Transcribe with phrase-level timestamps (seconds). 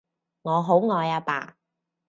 [0.41, 1.55] 我好愛阿爸